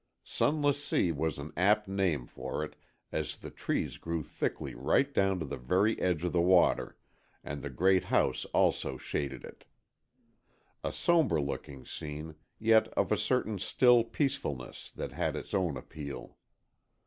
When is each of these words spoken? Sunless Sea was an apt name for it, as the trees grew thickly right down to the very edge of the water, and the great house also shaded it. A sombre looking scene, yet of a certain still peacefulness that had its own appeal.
Sunless 0.23 0.83
Sea 0.83 1.11
was 1.11 1.37
an 1.37 1.53
apt 1.55 1.87
name 1.87 2.25
for 2.25 2.63
it, 2.63 2.75
as 3.11 3.37
the 3.37 3.51
trees 3.51 3.99
grew 3.99 4.23
thickly 4.23 4.73
right 4.73 5.13
down 5.13 5.37
to 5.37 5.45
the 5.45 5.59
very 5.59 6.01
edge 6.01 6.25
of 6.25 6.33
the 6.33 6.41
water, 6.41 6.97
and 7.43 7.61
the 7.61 7.69
great 7.69 8.05
house 8.05 8.45
also 8.45 8.97
shaded 8.97 9.45
it. 9.45 9.63
A 10.83 10.91
sombre 10.91 11.39
looking 11.39 11.85
scene, 11.85 12.33
yet 12.57 12.87
of 12.93 13.11
a 13.11 13.15
certain 13.15 13.59
still 13.59 14.03
peacefulness 14.03 14.89
that 14.95 15.11
had 15.11 15.35
its 15.35 15.53
own 15.53 15.77
appeal. 15.77 16.35